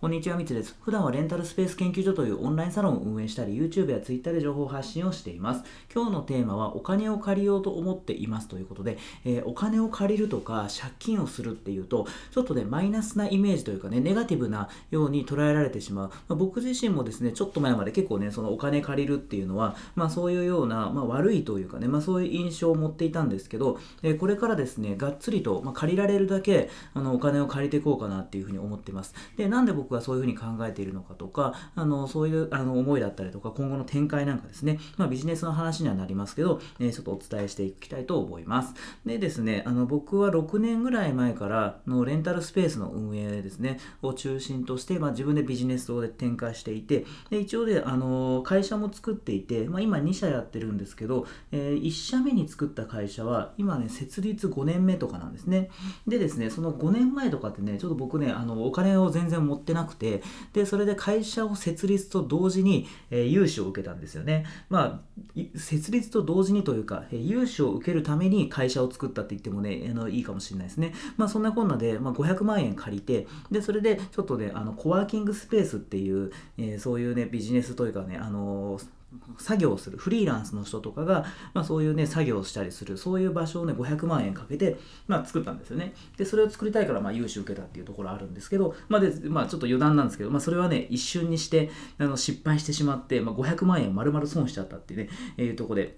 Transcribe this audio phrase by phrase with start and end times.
[0.00, 0.76] こんにちは、みつです。
[0.80, 5.64] 普段はレンタルスペース研究所というオンラインサロンを運営したり、YouTube や Twitter で情報発信をしています。
[5.92, 16.08] 今日のテーマは、お金を借りようと思っていますということで、えー、お金を借りるとか、借金をするっていうと、ちょっとね、マイナスなイメージというかね、ネガティブなように捉えられてしまう。
[16.10, 29.12] まあ、僕自身もですね、ちょっと前まで結構ね、そのお金借りるっていうのは、まあそういうような、まあ悪いというかね、まあそういう印象を持っていたんですけど、えー、これからですね、がっつりと、まあ、借りられるだけ、あの、お金を借りていこうかなっていうふうに思っています。
[29.36, 38.74] で、なんで僕はそういうふうに考えているのかとか、あのそういうあの思いだったりとか、今後の展開なんかですね、まあ、ビジネスの話にはなりますけど、えー、ちょっとお伝えしていきたいと思います。
[39.04, 55.70] でですね、あの僕は6年ぐらい前からのレンタルスペースの運営ですね、を中心として、まあ、自分でビジネスを展開していて、で一応で、あの会社も作っていて、まあ、今2社やってるんですけど、えー、1社目に作った会社は、今ね、設立5年目とかなんですね。
[56.06, 64.44] でですね、その5年前とかってね、ちょっと僕ね、あのお金を全然持ってなくて、で、それで会社を設立と同時に、えー、融資を受けたんですよね。
[64.68, 65.02] ま
[65.36, 70.92] あ、設立と同時にというか、えー、融資を受けるために会社を作ったって言ってもね、あのいいかもしれないですね。
[71.16, 78.97] まあ、そんなこんなで、まあ、500万円借りて、で、それでちょっとね、あのコワーキングスペースっていう、えー、そういうね、ビジネスというかね、あのー
[79.38, 85.94] 作業するフリーランスの人とかが、まあ、そういうね作業したりするそういう場所をね500万円かけて、まあ、作ったんですよね。
[86.16, 95.96] でそれを作りたいからまあ融資受けたっていうところあるんですけど、まあでまあ、ちょっと余談なんですけど、まあ、それはね一瞬にしてあの失敗してしまって、まあ、500万円丸々損しちゃったっていうね、えー、とこで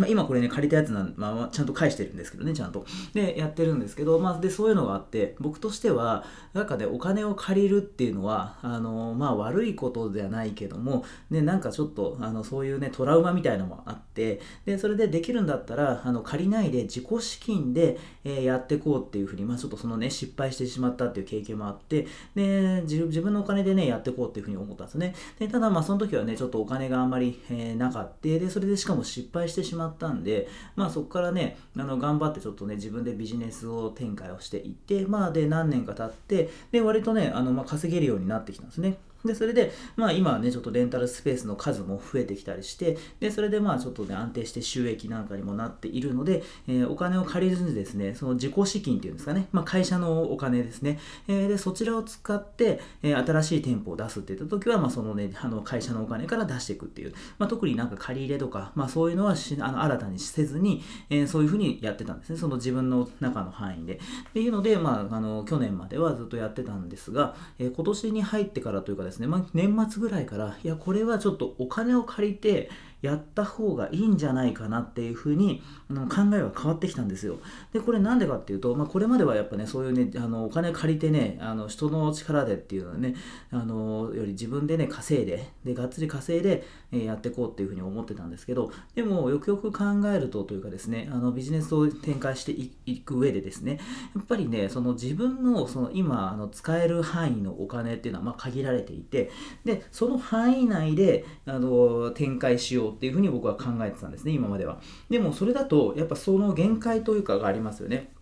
[0.00, 2.86] まあ、今これね、借りたやつなん、まあ、ちゃんと返してるんですけどね、ちゃんと。
[3.12, 25.14] で、やってるんですけど、まあ、で、そういうのがあって、僕としては、なんかね、お金を借りるっていうのは、あの、まあ、悪いことではないけども、ね、なんかちょっと、あの、そういうね、トラウマみたいなのもあって、で、それでできるんだったら、あの、借りないで自己資金で、えー、やってこうっていうふうに、まあ、ちょっとそのね、失敗してしまったっていう経験もあって、で、自分のお金でね、やってこうっていうふうに思ったんですね。
[25.38, 28.10] で、ただ、まあ、その時はね、ちょっとお金があんまり、えー、なかった。
[28.22, 38.96] で、それでしかも失敗してしまっったんで、まあそこからね、あの頑張ってちょっとね、自分でビジネスを展開をしていって、まあで何年か経って、で割とね、あのま稼げるようになってきたんですね。
[39.24, 50.98] で、それで、まあ今はね、ちょっとレンタルスペースの数も増えてきたりして、で、それでまあちょっとね、安定して収益なんかにもなっているので、えー、お金を借りずにですね、その自己資金っていうんですかね、まあ会社のお金ですね、
[51.28, 63.94] えー、で、そちらを使って、えー、新しい店舗を出すって言った時は、まあそのね、あの会社のお金から出していくっていう、まあ特になんか借り入れとか、まあそういうのはしあの新たにせずに、え、そういうふうにやってたんですね、その自分の中の範囲で。
[63.94, 72.70] っていうので、まあ、あの、去年まではずっとやってたんですが、え、今年に入ってからというかですね、まあ年末ぐらいから、いや、これはちょっとお金を借りて、
[73.02, 77.38] やった方がいいんじゃないかなっていうふうに考えが変わってきたんですよ。
[77.72, 83.14] で、これなんでかっていうと、まあ、これまではやっぱね、そういうね、あのお金借りてね、あの人の力でっていうのはね、
[83.50, 92.52] あのより自分でね、稼いで、で、がっつり稼いで、え、やっていこうっていうふうに思ってたんですけど、でも、よくよく考えるとというかですね、あのビジネスを展開して
[92.86, 93.78] いく上でですね、
[94.14, 99.30] やっぱりね、その自分のその今あの使える範囲のお金っていうのはま限られていて、
[99.64, 104.80] で、その範囲内であの展開しようっていうふうに僕は考えてたんですね、今までは。
[105.08, 108.12] でもそれだと、やっぱその限界というかがありますよね。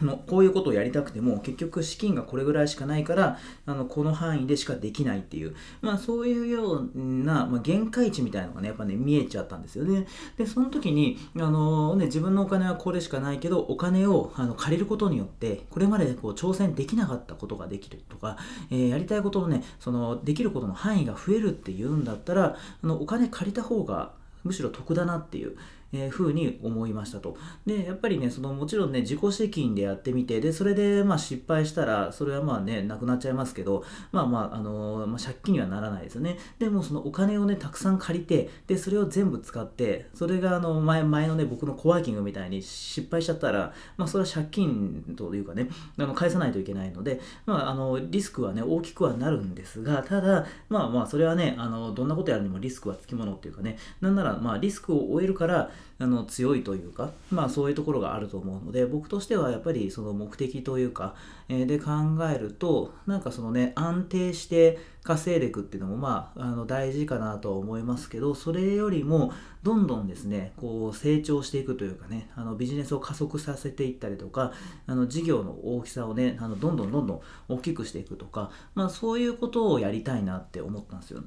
[0.00, 10.06] あのこういうことをやりたくても結局資金がこれぐらいしかないからあのこの範囲でしかできないっていう、まあ、そういうような、まあ、限界値みたいなのがねやっぱね見えちゃったんですよね。
[10.36, 18.36] でその時にあの、ね、自分のお金はこれしかないけどお金をあの借りることによってこれまでこう挑戦できなかったことができるとか、
[18.70, 24.12] えー、やりたいことのねそのできることの範囲が増えるっていうんだったらあのお金借りた方が
[24.44, 25.56] むしろ得だなっていう、
[25.92, 27.36] えー、ふうに思いましたと。
[27.64, 36.38] で、やっぱりね、そのもちろんね、自己資金でやってみて、で、それでまあ失敗したら、それはまあね、なくなっちゃいますけど、まあまあ、あのー、まあ、借金にはならないですよね。
[36.58, 45.68] でもそのお金をね、たくさん借りて、で、それを全部使って、それがあの前、前のね、僕のコワーキングみたいに失敗しちゃったら、まあそれは借金というかね、
[45.98, 61.14] あの返さないといけないので、まああの、リスクはね、大きくはなるんですが、ただ、まあまあ、それはね、あの、どんなことやるにもリスクはつきものっていうかね、なんなら、まあリスクを負えるから、あの強いというか、まあそういうところがあると思うので、僕としてはやっぱりその目的というか、
[61.48, 61.92] えー、で考
[62.30, 69.32] えると、なんかそのね、安定して稼いでいくっていうのもまあ、あの大事かなとは思いますけど、それよりも
[69.62, 74.52] どんどんですね、こう成長していくというかね、あのビジネスを加速させていったりとか、
[74.86, 81.22] あの事業の大きさをね、あのどんどんどんどん大きくしていくとか、まあそういうことをやりたいなって思ったんですよ。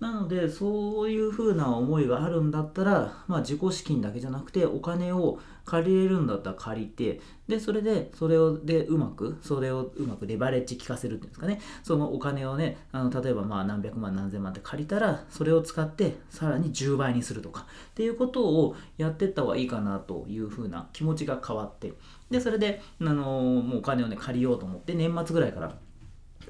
[0.00, 11.60] なので、そういうふうな思いがあるんだったら、まあ、自己資金だけじゃなくて、お金を借りれるんだったら借りてでそれでそれをでうまくそれをうまくレバレッジ効かせるっていうんですかね。
[11.82, 21.92] そのお金をねあの例えばまあ何百万何千万って借りたらそれを使ってさらに10倍にするとかっていうことをやってった方がいいかなというふうな気持ちが変わって
[22.30, 25.74] でそれであのもうお金をね借りようと思って年末ぐらいから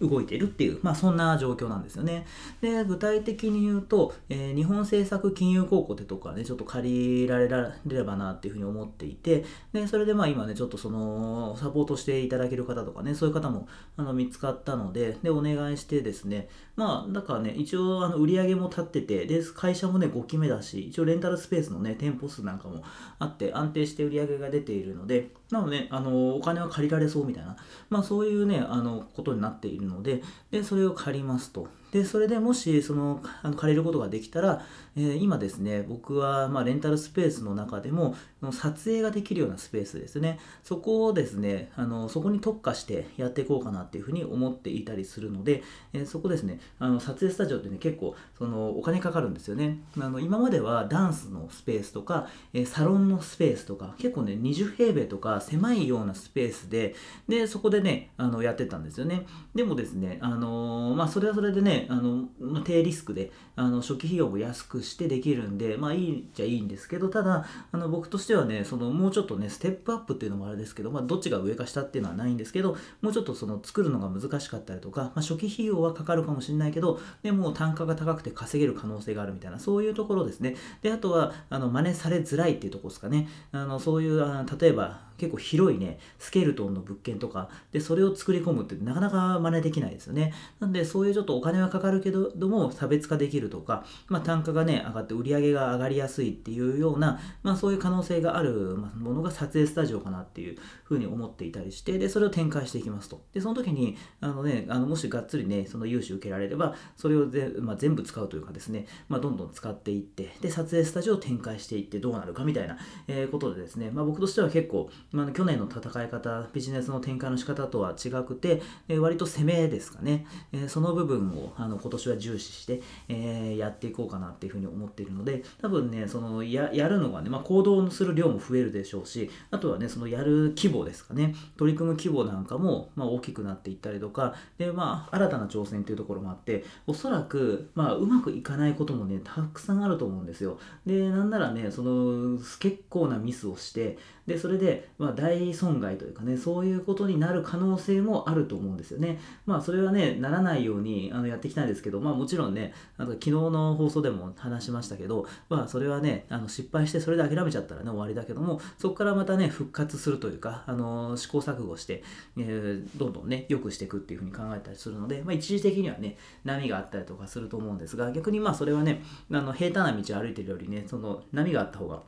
[0.00, 2.26] 動いてるっていう、まあ、そんな状況なんですよね。
[2.60, 7.48] で、具体的に言うと、えー、日本政策金融高校ってとこはね、ちょっと借りられ
[7.86, 22.82] ればなっていうふうに思っていて、で、それでまあ今ね、ちょっとその、サポートしていただける方とかね、そういう方もあの見つかったので、で、お願いしてですね、まあ、だからね、一応あの売り上げも立ってて、で、会社もね、5期目だし、一応レンタルスペースのね、店舗数なんかも
[23.18, 27.56] あって、安定して売り上げが出ているので、なので、あの、お金は借りられそうみたいな、
[27.90, 31.68] まあそういうね、あの、ことになっているので、で、それを借りますと。
[31.94, 34.62] で、それでもし、その、あの借りることができたら、
[34.96, 38.16] えー、今ですね、僕は、まあ、レンタルスペースの中でも、
[38.50, 45.62] 撮影ができるようなスペースですね、そこをですね、あのそこに特化してやっていこうかなっていうふうに思っていたりするので、
[45.92, 49.78] えー、そこですね、あの撮影スタジオってね、結構、その、お金かかるんですよね。
[49.98, 56.94] あの今まではダンスのスペースとか、え、サロンのスペースとか、結構ね、20平米とか狭いようなスペースで、
[57.28, 59.26] で、そこでね、あのやってたんですよね。
[59.54, 80.56] でもですね、あのまあ、それはそれでね、あの、ま、低リスクであの初期費用も安くしてできるんで、まあいいっちゃいいんですけど、ただ、あの僕としてはね、そのもうちょっとね、ステップアップっていうのもあれですけど、まあどっちが上か下っていうのはないんですけど、もうちょっとその作るのが難しかったりとか、まあ、初期費用はかかるかもしれないけど、でも単価が高くて稼げる可能性があるみたいな、そういうところですね。
[80.82, 83.28] で、あとは、あの真似されづらいっていうところですかね。
[83.52, 90.32] あのそういうあ例えば、結構広いね、スケルトンの物件とか、で、それを作り込むってなかなか真似できないですよね。
[90.60, 103.22] なんで、そういうちょっとお金はかかるけども、差別化できるとか、まあ、単価がね、上がって売り上げが上がりやすいっていうような、まあ、そういう可能性があるものが撮影スタジオかなっていうふうに思っていたりして、で、それを展開していきますと。
[103.32, 112.78] で、その時に、あのね、あのもしがっつりね、その融資受けられれば、それをで、まあ、全部使うというかですね、まあ、どんどん使っていって、で、撮影スタジオを展開していってどうなるかみたいな、
[113.08, 140.58] えー、ことでですね、まあ、僕としては結構、まあ、去年の戦い方、ビジネスの展開の仕方とは違くて、え、割と攻めですかね、え、その部分をあの今年は重視して、え、やっていこうかなっていうふうに思っているので、多分ね、そのややるのがね、まあ、行動する量も増えるでしょうし、あとはね、そのやる規模ですかね、取り組む規模なんかも、まあ、大きくなっていったりとか、で、まあ、新たな挑戦というところもあって、おそらく、まあ、うまくいかないこともね、たくさんあると思うんですよ。
[140.86, 149.20] で、なんならね、その、結構なミスをして、で、それで、まあ、ま大損害というかね、そういうことになる可能性もあると思うんですよね。
[149.46, 162.02] まあ、それはね、ならないようにあのやっていきたいんですけど、まあ、もちろんね、あの昨日の放送でも話しましたけど、まあ、それはね、あの失敗してそれで諦めちゃったらね、終わりだけども、そこからまたね、復活するというか、あの試行錯誤して、
[162.36, 169.02] えー、どんどんね、良くしていくっていうふうに考えたりするので、まあ、一時的にはね、波があったりとかすると思うんですが、逆にまあ、それはね、
[169.32, 172.02] あの平坦な道を歩いてるよりね、その波があった方が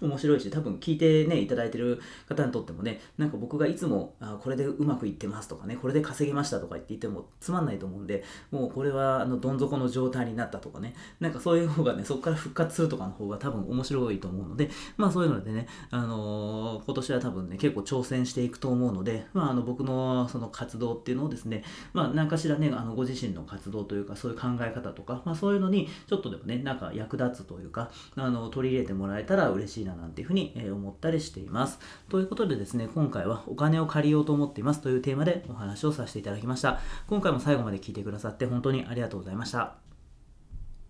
[0.00, 31.78] 面白いし、多分聞いてね、いただいてる方にとってもね、なんか僕がいつも、あこれでうまくいってますとかね、これで稼げましたとか言って言ってもつまんないと思うんで、もうこれはあのどん底の状態になったとかね、なんかそういう方がね、そこから復活するとかの方が多分面白いと思うので、まあそういうのでね、あのー、今年は多分ね、結構挑戦していくと思うので、まああの僕のその活動っていうのをですね、まあ何かしらね、あのご自身の活動というか、そういう考え方とか、まあそういうのにちょっとでもね、なんか役立つというか、あの取り入れてもらえたら嬉しいななんていうふうに思ったりしています。
[32.08, 36.80] ということでですね、今回はお金を借りようと思っていますというテーマでお話をさせていただきました。
[37.06, 39.85] 今回も最後まで聞いてくださって本当にありがとうございました。